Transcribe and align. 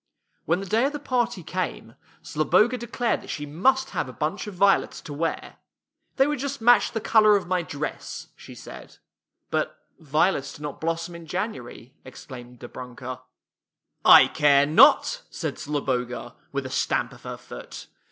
When 0.45 0.59
the 0.61 0.65
day 0.65 0.85
of 0.85 0.93
the 0.93 0.99
party 0.99 1.43
came, 1.43 1.93
Zloboga 2.23 2.23
[H] 2.23 2.25
FAVORITE 2.25 2.25
FAIRY 2.25 2.27
TALES 2.27 2.35
RETOLD 2.35 2.79
declared 2.89 3.21
that 3.21 3.27
she 3.29 3.45
must 3.45 3.89
have 3.91 4.09
a 4.09 4.13
bunch 4.13 4.47
of 4.47 4.55
vio 4.55 4.79
lets 4.79 4.99
to 4.99 5.13
wear." 5.13 5.57
They 6.15 6.25
would 6.25 6.39
just 6.39 6.59
match 6.59 6.91
the 6.93 6.99
color 7.01 7.35
of 7.37 7.45
my 7.45 7.63
dress/' 7.63 8.29
she 8.35 8.55
said." 8.55 8.97
But 9.51 9.77
violets 9.99 10.53
do 10.55 10.63
not 10.63 10.81
blossom 10.81 11.13
in 11.13 11.27
January!" 11.27 11.93
exclaimed 12.03 12.57
Dobrunka." 12.61 13.21
I 14.19 14.25
care 14.29 14.65
not!" 14.65 15.21
said 15.29 15.59
Zloboga, 15.59 16.33
with 16.51 16.65
a 16.65 16.71
stamp 16.71 17.13
of 17.13 17.21
her 17.21 17.37
foot. 17.37 17.85